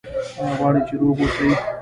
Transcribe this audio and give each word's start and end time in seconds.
ایا 0.41 0.53
غواړئ 0.57 0.81
چې 0.87 0.93
روغ 1.01 1.15
اوسئ؟ 1.21 1.47